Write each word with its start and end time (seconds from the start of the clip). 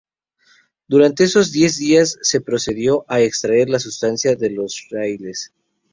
Durante 0.87 1.25
esos 1.25 1.51
diez 1.51 1.77
días 1.77 2.17
se 2.23 2.41
procedió 2.41 3.05
a 3.07 3.21
extraer 3.21 3.69
la 3.69 3.77
sustancia 3.77 4.35
de 4.35 4.49
los 4.49 4.87
raíles. 4.89 5.53